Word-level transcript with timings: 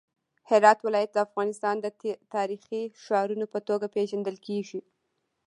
هرات 0.49 0.79
ولایت 0.83 1.09
د 1.13 1.17
افغانستان 1.27 1.75
د 1.81 1.87
تاریخي 2.35 2.81
ښارونو 3.03 3.45
په 3.53 3.59
توګه 3.69 3.85
پیژندل 3.95 4.37
کیږي. 4.47 4.79